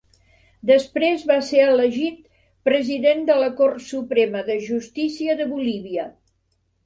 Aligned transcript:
Després 0.69 1.25
va 1.31 1.35
ser 1.49 1.59
elegit 1.65 2.15
president 2.69 3.21
de 3.29 3.35
la 3.43 3.51
Cort 3.61 3.85
Suprema 3.89 4.41
de 4.49 4.55
Justícia 4.71 5.39
de 5.43 5.47
Bolívia. 5.55 6.07